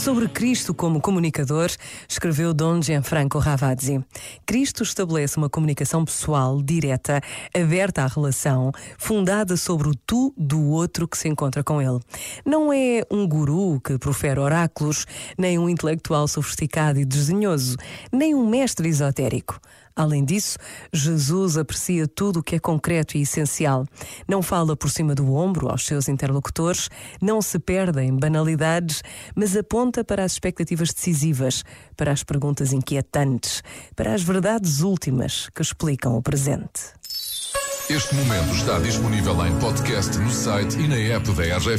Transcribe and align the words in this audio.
Sobre 0.00 0.30
Cristo 0.30 0.72
como 0.72 0.98
comunicador, 0.98 1.68
escreveu 2.08 2.54
Dom 2.54 2.80
Gianfranco 2.80 3.38
Ravazzi. 3.38 4.02
Cristo 4.46 4.82
estabelece 4.82 5.36
uma 5.36 5.50
comunicação 5.50 6.06
pessoal, 6.06 6.62
direta, 6.62 7.20
aberta 7.54 8.04
à 8.04 8.06
relação, 8.06 8.72
fundada 8.96 9.58
sobre 9.58 9.90
o 9.90 9.94
tu 9.94 10.32
do 10.38 10.70
outro 10.70 11.06
que 11.06 11.18
se 11.18 11.28
encontra 11.28 11.62
com 11.62 11.82
ele. 11.82 12.00
Não 12.46 12.72
é 12.72 13.02
um 13.10 13.28
guru 13.28 13.78
que 13.78 13.98
profere 13.98 14.40
oráculos, 14.40 15.04
nem 15.36 15.58
um 15.58 15.68
intelectual 15.68 16.26
sofisticado 16.26 16.98
e 16.98 17.04
desdenhoso, 17.04 17.76
nem 18.10 18.34
um 18.34 18.48
mestre 18.48 18.88
esotérico. 18.88 19.60
Além 20.00 20.24
disso, 20.24 20.56
Jesus 20.92 21.58
aprecia 21.58 22.06
tudo 22.06 22.40
o 22.40 22.42
que 22.42 22.56
é 22.56 22.58
concreto 22.58 23.18
e 23.18 23.22
essencial. 23.22 23.84
Não 24.26 24.40
fala 24.40 24.76
por 24.76 24.88
cima 24.88 25.14
do 25.14 25.34
ombro 25.34 25.68
aos 25.68 25.84
seus 25.84 26.08
interlocutores, 26.08 26.88
não 27.20 27.42
se 27.42 27.58
perde 27.58 28.00
em 28.00 28.16
banalidades, 28.16 29.02
mas 29.34 29.56
aponta 29.56 29.89
para 30.04 30.24
as 30.24 30.32
expectativas 30.32 30.92
decisivas, 30.94 31.64
para 31.96 32.12
as 32.12 32.22
perguntas 32.22 32.72
inquietantes, 32.72 33.62
para 33.96 34.14
as 34.14 34.22
verdades 34.22 34.80
últimas 34.80 35.48
que 35.54 35.62
explicam 35.62 36.14
o 36.14 36.22
presente. 36.22 36.94
Este 37.90 38.14
momento 38.14 38.54
está 38.54 38.78
disponível 38.78 39.44
em 39.44 39.58
podcast 39.58 40.16
no 40.18 40.30
site 40.30 40.78
e 40.78 40.86
na 40.86 40.96
app 40.96 41.28
da 41.32 41.56
RGF. 41.56 41.78